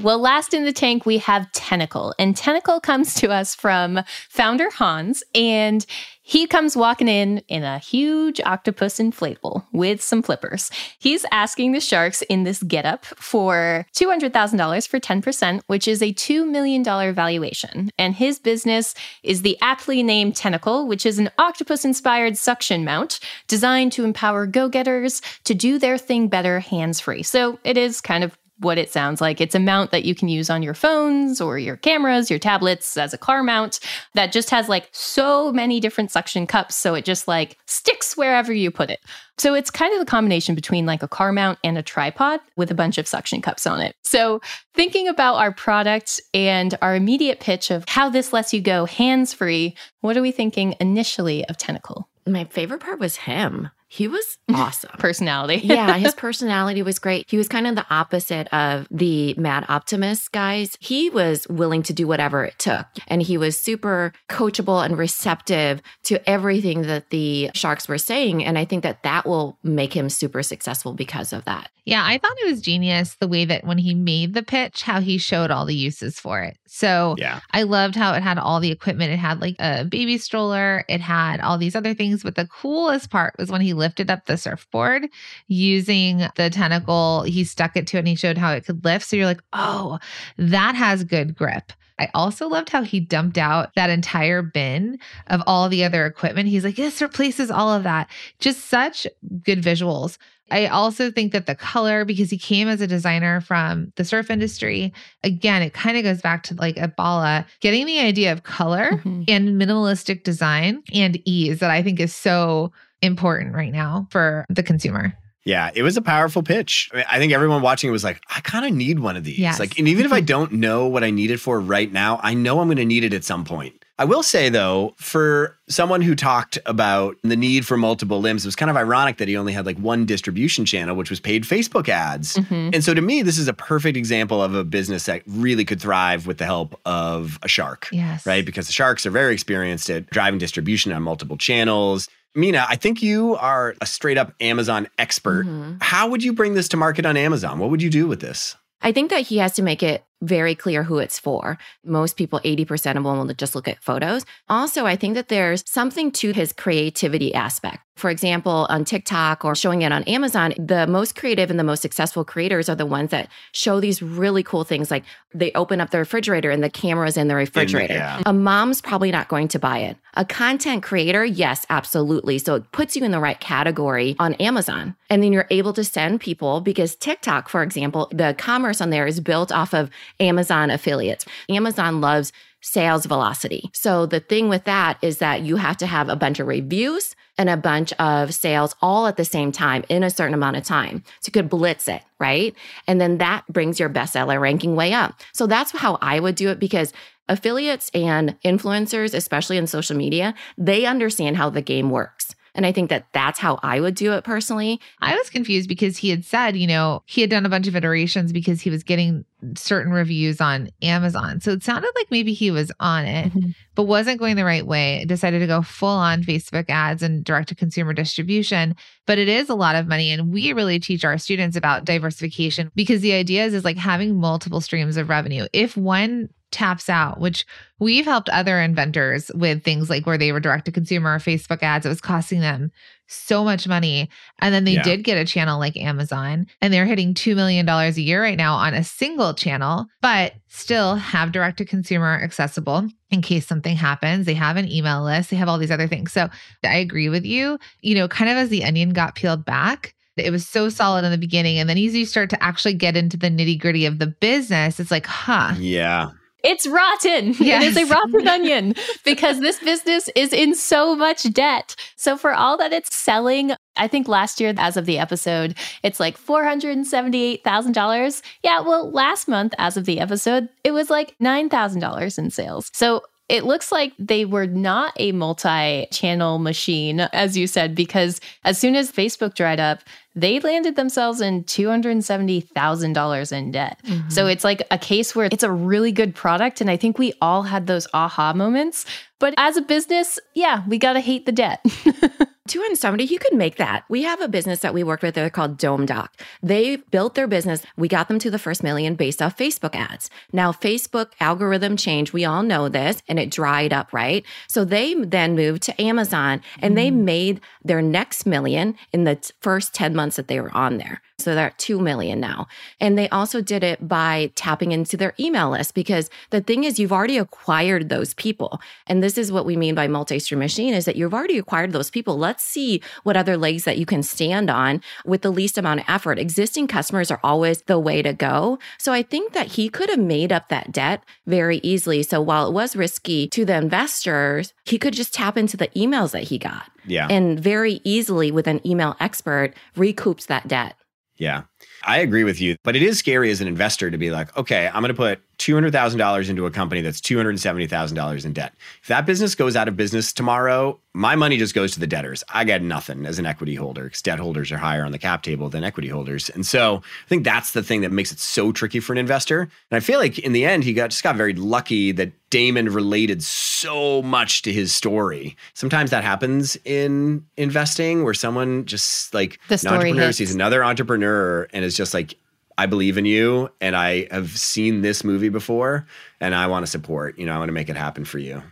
[0.00, 2.12] Well, last in the tank, we have Tenikle.
[2.20, 5.24] And Tenikle comes to us from founder Hans.
[5.34, 5.84] And
[6.22, 10.70] he comes walking in in a huge octopus inflatable with some flippers.
[10.98, 16.48] He's asking the sharks in this getup for $200,000 for 10%, which is a $2
[16.48, 17.90] million valuation.
[17.98, 23.18] And his business is the aptly named Tenikle, which is an octopus inspired suction mount
[23.48, 27.22] designed to empower go getters to do their thing better hands free.
[27.22, 29.40] So it is kind of what it sounds like.
[29.40, 32.96] It's a mount that you can use on your phones or your cameras, your tablets
[32.96, 33.80] as a car mount
[34.14, 36.76] that just has like so many different suction cups.
[36.76, 39.00] So it just like sticks wherever you put it.
[39.38, 42.70] So it's kind of a combination between like a car mount and a tripod with
[42.70, 43.94] a bunch of suction cups on it.
[44.02, 44.40] So
[44.74, 49.32] thinking about our product and our immediate pitch of how this lets you go hands
[49.32, 52.04] free, what are we thinking initially of Tenikle?
[52.26, 53.70] My favorite part was him.
[53.88, 54.90] He was awesome.
[54.98, 55.56] Personality.
[55.64, 57.26] yeah, his personality was great.
[57.28, 60.76] He was kind of the opposite of the mad optimist guys.
[60.80, 62.86] He was willing to do whatever it took.
[63.06, 68.44] And he was super coachable and receptive to everything that the sharks were saying.
[68.44, 71.70] And I think that that will make him super successful because of that.
[71.84, 75.00] Yeah, I thought it was genius the way that when he made the pitch, how
[75.00, 76.58] he showed all the uses for it.
[76.66, 77.40] So Yeah.
[77.50, 79.10] I loved how it had all the equipment.
[79.10, 82.22] It had like a baby stroller, it had all these other things.
[82.22, 85.08] But the coolest part was when he lifted up the surfboard
[85.46, 89.06] using the tentacle, he stuck it to it and he showed how it could lift.
[89.06, 89.98] So you're like, oh,
[90.36, 91.72] that has good grip.
[92.00, 96.48] I also loved how he dumped out that entire bin of all the other equipment.
[96.48, 98.08] He's like, this replaces all of that.
[98.38, 99.06] Just such
[99.42, 100.16] good visuals.
[100.50, 104.30] I also think that the color, because he came as a designer from the surf
[104.30, 108.44] industry, again, it kind of goes back to like a Bala, getting the idea of
[108.44, 109.24] color Mhm.
[109.28, 114.62] and minimalistic design and ease that I think is so important right now for the
[114.62, 115.14] consumer.
[115.44, 116.90] Yeah, it was a powerful pitch.
[116.92, 119.24] I, mean, I think everyone watching it was like, I kind of need one of
[119.24, 119.38] these.
[119.38, 119.58] Yes.
[119.58, 122.34] Like, and even if I don't know what I need it for right now, I
[122.34, 123.74] know I'm going to need it at some point.
[124.00, 128.48] I will say though, for someone who talked about the need for multiple limbs, it
[128.48, 131.42] was kind of ironic that he only had like one distribution channel, which was paid
[131.42, 132.36] Facebook ads.
[132.36, 132.74] Mhm.
[132.74, 135.80] And so to me, this is a perfect example of a business that really could
[135.80, 137.88] thrive with the help of a shark.
[137.90, 138.24] Yes.
[138.24, 138.46] Right?
[138.46, 142.08] Because the sharks are very experienced at driving distribution on multiple channels.
[142.34, 145.46] Minna, I think you are a straight up Amazon expert.
[145.46, 145.78] Mhm.
[145.82, 147.58] How would you bring this to market on Amazon?
[147.58, 148.56] What would you do with this?
[148.80, 151.58] I think that he has to make it very clear who it's for.
[151.84, 154.24] Most people, 80% of them will just look at photos.
[154.48, 157.80] Also, I think that there's something to his creativity aspect.
[157.98, 161.82] For example, on TikTok or showing it on Amazon, the most creative and the most
[161.82, 165.02] successful creators are the ones that show these really cool things like
[165.34, 167.94] they open up the refrigerator and the camera's in the refrigerator.
[167.94, 168.22] yeah.
[168.24, 169.96] A mom's probably not going to buy it.
[170.14, 172.38] A content creator, yes, absolutely.
[172.38, 174.94] So it puts you in the right category on Amazon.
[175.10, 179.06] And then you're able to send people because TikTok, for example, the commerce on there
[179.08, 179.90] is built off of
[180.20, 181.24] Amazon affiliates.
[181.48, 183.70] Amazon loves sales velocity.
[183.72, 187.14] So the thing with that is that you have to have a bunch of reviews
[187.38, 190.64] and a bunch of sales all at the same time in a certain amount of
[190.64, 191.04] time.
[191.20, 192.54] So you could blitz it, right?
[192.88, 195.14] And then that brings your bestseller ranking way up.
[195.32, 196.92] So that's how I would do it because
[197.28, 202.34] affiliates and influencers, especially in social media, they understand how the game works.
[202.58, 204.80] And I think that that's how I would do it personally.
[205.00, 207.76] I was confused because he had said, you know, he had done a bunch of
[207.76, 211.40] iterations because he was getting certain reviews on Amazon.
[211.40, 213.54] So it sounded like maybe he was on it, Mhm.
[213.76, 215.04] but wasn't going the right way.
[215.06, 218.74] Decided to go full on Facebook ads and direct to consumer distribution.
[219.06, 220.10] But it is a lot of money.
[220.10, 224.18] And we really teach our students about diversification because the idea is, is like having
[224.18, 225.46] multiple streams of revenue.
[225.52, 227.44] If one taps out, which
[227.78, 231.62] we've helped other inventors with things like where they were direct to consumer or Facebook
[231.62, 231.84] ads.
[231.84, 232.70] It was costing them
[233.06, 234.08] so much money.
[234.40, 234.82] And then they Yeah.
[234.82, 238.54] did get a channel like Amazon and they're hitting $2 million a year right now
[238.54, 244.26] on a single channel, but still have direct to consumer accessible in case something happens.
[244.26, 246.12] They have an email list, they have all these other things.
[246.12, 246.28] So
[246.64, 247.58] I agree with you.
[247.80, 251.12] You know, kind of as the onion got peeled back, it was so solid in
[251.12, 251.58] the beginning.
[251.58, 254.80] And then as you start to actually get into the nitty gritty of the business,
[254.80, 255.54] it's like, huh.
[255.58, 256.08] Yeah.
[256.44, 257.34] It's rotten.
[257.40, 258.74] It is a rotten onion
[259.04, 261.74] because this business is in so much debt.
[261.96, 265.98] So, for all that it's selling, I think last year, as of the episode, it's
[265.98, 268.22] like $478,000.
[268.44, 272.70] Yeah, well, last month, as of the episode, it was like $9,000 in sales.
[272.72, 278.20] So, it looks like they were not a multi channel machine, as you said, because
[278.44, 279.80] as soon as Facebook dried up,
[280.20, 283.80] they landed themselves in $270,000 in debt.
[283.84, 284.10] Mm-hmm.
[284.10, 286.60] So it's like a case where it's a really good product.
[286.60, 288.84] And I think we all had those aha moments.
[289.20, 291.64] But as a business, yeah, we got to hate the debt.
[292.48, 293.84] 270, you could make that.
[293.88, 295.14] We have a business that we worked with.
[295.14, 296.18] They're called Dome Doc.
[296.42, 297.62] They built their business.
[297.76, 300.08] We got them to the first million based off Facebook ads.
[300.32, 302.12] Now, Facebook algorithm changed.
[302.12, 304.24] We all know this and it dried up, right?
[304.48, 307.02] So they then moved to Amazon and they mm.
[307.02, 311.00] made their next million in the first 10 months that they were on there.
[311.20, 312.46] So they're at 2 million now.
[312.80, 316.78] And they also did it by tapping into their email list because the thing is,
[316.78, 318.60] you've already acquired those people.
[318.86, 321.72] And this is what we mean by multi stream machine is that you've already acquired
[321.72, 322.16] those people.
[322.16, 325.86] Let's see what other legs that you can stand on with the least amount of
[325.88, 326.20] effort.
[326.20, 328.60] Existing customers are always the way to go.
[328.78, 332.04] So I think that he could have made up that debt very easily.
[332.04, 336.12] So while it was risky to the investors, he could just tap into the emails
[336.12, 337.08] that he got Yeah.
[337.10, 340.76] and very easily with an email expert recoups that debt.
[341.18, 341.44] Yeah.
[341.84, 344.66] I agree with you, but it is scary as an investor to be like, okay,
[344.66, 348.54] I'm going to put $200,000 into a company that's $270,000 in debt.
[348.82, 352.24] If that business goes out of business tomorrow, my money just goes to the debtors.
[352.34, 355.22] I get nothing as an equity holder because debt holders are higher on the cap
[355.22, 356.28] table than equity holders.
[356.28, 359.42] And so I think that's the thing that makes it so tricky for an investor.
[359.42, 362.74] And I feel like in the end, he got just got very lucky that Daymond
[362.74, 365.36] related so much to his story.
[365.54, 370.18] Sometimes that happens in investing where someone just like The an story entrepreneur hits.
[370.18, 372.16] sees another entrepreneur and is just like,
[372.58, 375.86] I believe in you and I have seen this movie before
[376.20, 378.42] and I want to support, you know, I want to make it happen for you.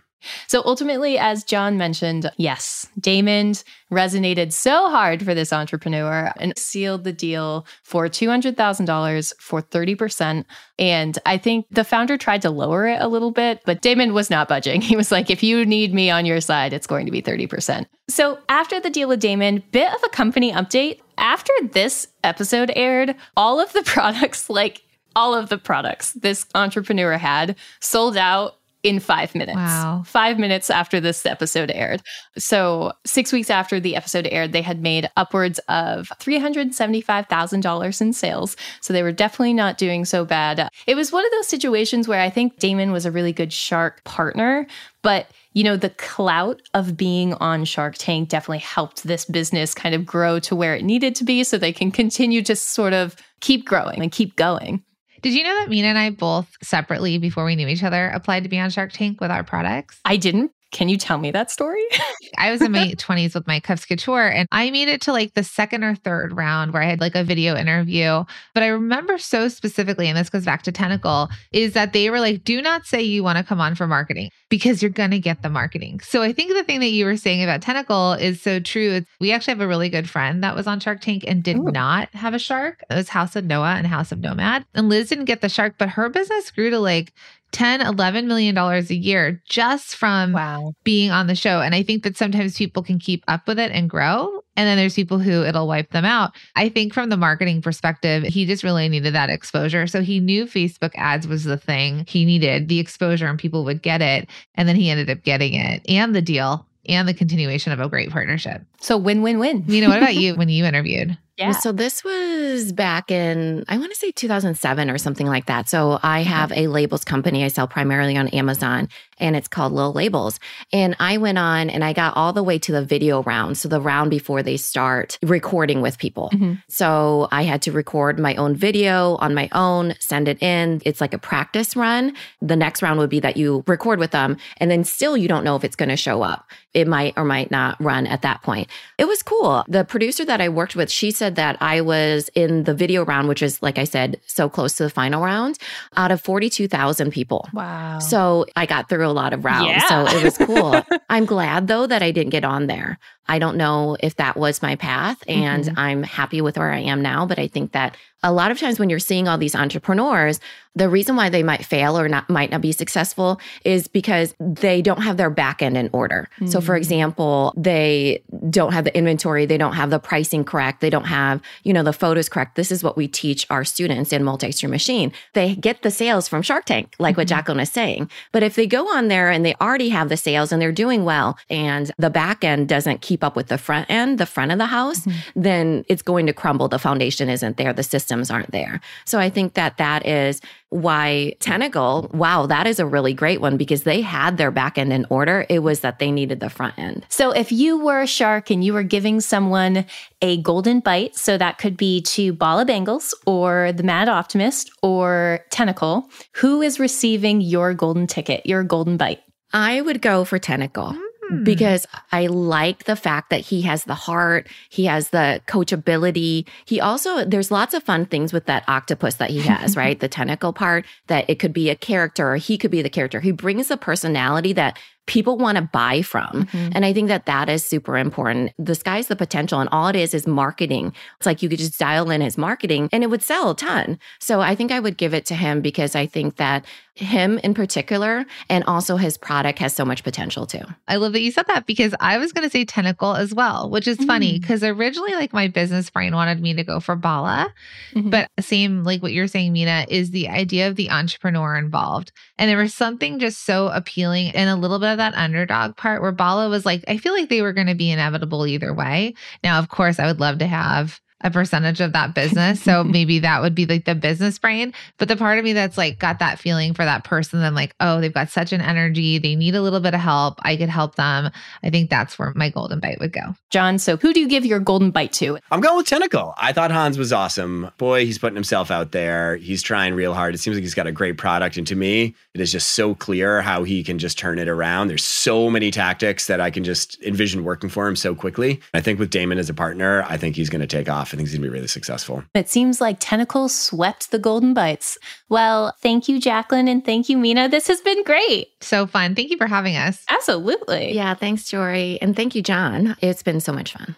[0.46, 7.04] So ultimately, as Jon mentioned, yes, Daymond resonated so hard for this entrepreneur and sealed
[7.04, 10.44] the deal for $200,000 for 30%.
[10.78, 14.30] And I think the founder tried to lower it a little bit, but Daymond was
[14.30, 14.82] not budging.
[14.86, 17.86] He was like, if you need me on your side, it's going to be 30%.
[18.08, 21.00] So after the deal with Daymond, bit of a company update.
[21.18, 24.82] After this episode aired, all of the products, like
[25.16, 28.55] all of the products this entrepreneur had, sold out
[28.86, 29.56] in five minutes.
[29.56, 30.04] Wow.
[30.06, 32.02] Five minutes after this episode aired.
[32.38, 38.56] So, six weeks after the episode aired, they had made upwards of $375,000 in sales.
[38.80, 40.70] So, they were definitely not doing so bad.
[40.86, 44.04] It was one of those situations where I think Daymond was a really good shark
[44.04, 44.68] partner,
[45.02, 49.94] but you know, the clout of being on Shark Tank definitely helped this business kind
[49.94, 53.16] of grow to where it needed to be so they can continue to sort of
[53.40, 54.84] keep growing and keep going.
[55.22, 58.42] Did you know that Minna and I both separately, before we knew each other, applied
[58.44, 60.00] to be on Shark Tank with our products?
[60.04, 60.52] I didn't.
[60.72, 61.82] Can you tell me that story?
[62.38, 65.34] I was in my 20s with my Cuffs Couture and I made it to like
[65.34, 68.24] the second or third round where I had like a video interview.
[68.52, 72.20] But I remember so specifically, and this goes back to Tenikle, is that they were
[72.20, 75.18] like, do not say you want to come on for marketing because you're going to
[75.18, 76.00] get the marketing.
[76.00, 79.04] So I think the thing that you were saying about Tenikle is so true.
[79.20, 81.70] We actually have a really good friend that was on Shark Tank and did Ooh.
[81.70, 82.82] not have a shark.
[82.90, 84.64] It was House of Noah and House of Nomad.
[84.74, 87.12] And Liz didn't get the shark, but her business grew to like
[87.56, 90.72] 10, 11 million dollars a year just from Wow.
[90.84, 91.62] being on the show.
[91.62, 94.42] And I think that sometimes people can keep up with it and grow.
[94.58, 96.32] And then there's people who it'll wipe them out.
[96.54, 99.86] I think from the marketing perspective, he just really needed that exposure.
[99.86, 103.80] So he knew Facebook ads was the thing he needed, the exposure, and people would
[103.80, 104.28] get it.
[104.54, 107.88] And then he ended up getting it and the deal and the continuation of a
[107.88, 108.62] great partnership.
[108.80, 109.64] So win win win.
[109.66, 111.16] Minna, what about you when you interviewed?
[111.38, 111.50] Yeah.
[111.50, 115.68] So this was back in, I want to say 2007 or something like that.
[115.68, 117.44] So I have a labels company.
[117.44, 120.40] I sell primarily on Amazon and it's called Lil Labels.
[120.72, 123.58] And I went on and I got all the way to the video round.
[123.58, 126.30] So the round before they start recording with people.
[126.32, 126.62] Mhm.
[126.70, 130.80] So I had to record my own video on my own, send it in.
[130.86, 132.14] It's like a practice run.
[132.40, 135.44] The next round would be that you record with them and then still you don't
[135.44, 136.46] know if it's going to show up.
[136.72, 138.65] It might or might not run at that point.
[138.98, 139.64] It was cool.
[139.68, 143.28] The producer that I worked with, she said that I was in the video round,
[143.28, 145.58] which is, like I said, so close to the final round,
[145.96, 147.48] out of 42,000 people.
[147.52, 147.98] Wow.
[147.98, 149.68] So I got through a lot of rounds.
[149.68, 149.88] Yeah.
[149.88, 150.82] So it was cool.
[151.10, 152.98] I'm glad though that I didn't get on there.
[153.28, 155.74] I don't know if that was my path and Mhm.
[155.78, 157.26] I'm happy with where I am now.
[157.26, 160.40] But I think that a lot of times when you're seeing all these entrepreneurs,
[160.74, 164.82] the reason why they might fail or not might not be successful is because they
[164.82, 166.28] don't have their back end in order.
[166.46, 166.78] So for Mm.
[166.78, 171.40] example, they don't have the inventory, they don't have the pricing correct, they don't have,
[171.62, 172.56] you know, the photos correct.
[172.56, 175.12] This is what we teach our students in multi-stream machine.
[175.34, 177.30] They get the sales from Shark Tank, like what Mhm.
[177.30, 178.10] Jacqueline is saying.
[178.32, 181.04] But if they go on there and they already have the sales and they're doing
[181.04, 184.58] well and the back end doesn't keep up with the front end, the front of
[184.58, 185.12] the house, Mhm.
[185.34, 186.68] then it's going to crumble.
[186.68, 188.80] The foundation isn't there, the systems aren't there.
[189.04, 190.40] So I think that that is
[190.70, 194.92] why Tenikle, wow, that is a really great one because they had their back end
[194.92, 195.46] in order.
[195.48, 197.06] It was that they needed the front end.
[197.08, 199.86] So if you were a shark and you were giving someone
[200.22, 205.40] a golden bite, so that could be to Bala Bangles or the Mad Optimist or
[205.52, 206.04] Tenikle,
[206.36, 209.20] who is receiving your golden ticket, your golden bite?
[209.52, 210.98] I would go for Tenikle.
[211.28, 211.44] Hmm.
[211.44, 216.46] because I like the fact that he has the heart, he has the coachability.
[216.64, 219.98] He also, there's lots of fun things with that octopus that he has, right?
[219.98, 223.20] The tentacle part, that it could be a character or he could be the character.
[223.20, 226.46] He brings a personality that people want to buy from.
[226.46, 226.72] Mhm.
[226.74, 228.50] And I think that that is super important.
[228.58, 230.92] The sky's the potential, and all it is is marketing.
[231.18, 234.00] It's like you could just dial in his marketing and it would sell a ton.
[234.18, 236.64] So I think I would give it to him because I think that
[236.96, 240.62] him in particular and also his product has so much potential too.
[240.88, 243.68] I love that you said that because I was going to say Tenikle as well,
[243.70, 244.40] which is funny Mm.
[244.40, 247.52] because originally, like, my business brain wanted me to go for Bala.
[247.94, 248.10] Mhm.
[248.10, 252.12] But same, like what you're saying, Minna, is the idea of the entrepreneur involved.
[252.38, 256.00] And there was something just so appealing and a little bit of that underdog part
[256.00, 259.14] where Bala was like, I feel like they were going to be inevitable either way.
[259.44, 262.62] Now, of course, I would love to have a percentage of that business.
[262.62, 264.72] So maybe that would be like the business brain.
[264.98, 267.74] But the part of me that's like got that feeling for that person, then like,
[267.80, 269.18] oh, they've got such an energy.
[269.18, 270.38] They need a little bit of help.
[270.42, 271.30] I could help them.
[271.62, 273.34] I think that's where my golden bite would go.
[273.50, 275.38] Jon, so who do you give your golden bite to?
[275.50, 276.34] I'm going with Tenikle.
[276.36, 277.70] I thought Hans was awesome.
[277.78, 279.36] Boy, he's putting himself out there.
[279.36, 280.34] He's trying real hard.
[280.34, 281.56] It seems like he's got a great product.
[281.56, 284.88] And to me, it is just so clear how he can just turn it around.
[284.88, 288.60] There's so many tactics that I can just envision working for him so quickly.
[288.74, 291.05] I think with Daymond as a partner, I think he's going to take off.
[291.12, 292.24] I think he's going to be really successful.
[292.34, 294.98] It seems like Tenikle swept the golden bites.
[295.28, 297.48] Well, thank you, Jacqueline, and thank you, Minna.
[297.48, 298.48] This has been great.
[298.60, 299.14] So fun.
[299.14, 300.04] Thank you for having us.
[300.08, 300.94] Absolutely.
[300.94, 301.98] Yeah, thanks, Jorie.
[302.02, 302.96] And thank you, Jon.
[303.00, 303.94] It's been so much fun.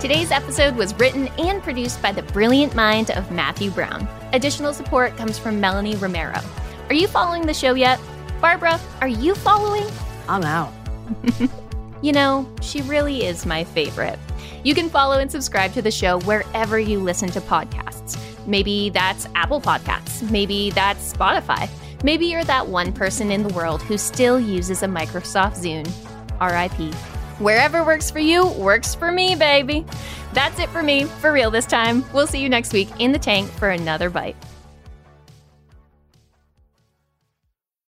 [0.00, 4.08] Today's episode was written and produced by the brilliant mind of Matthew Brown.
[4.32, 6.40] Additional support comes from Melanie Romero.
[6.88, 8.00] Are you following the show yet?
[8.40, 9.86] Barbara, are you following?
[10.28, 10.72] I'm out.
[12.00, 14.18] You know, she really is my favorite.
[14.62, 18.16] You can follow and subscribe to the show wherever you listen to podcasts.
[18.46, 20.28] Maybe that's Apple Podcasts.
[20.30, 21.68] Maybe that's Spotify.
[22.04, 25.88] Maybe you're that one person in the world who still uses a Microsoft Zune.
[26.40, 26.94] RIP.
[27.40, 29.84] Wherever works for you, works for me, baby.
[30.32, 32.04] That's it for me, for real this time.
[32.12, 34.36] We'll see you next week in the tank for another bite.